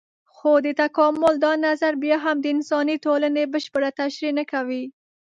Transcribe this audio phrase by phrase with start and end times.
[0.35, 4.83] خو د تکامل دا نظر بيا هم د انساني ټولنې بشپړه تشرېح نه کوي.